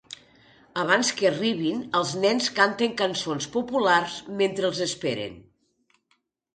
[0.83, 5.41] Abans que arribin, els nens canten cançons populars mentre els esperen.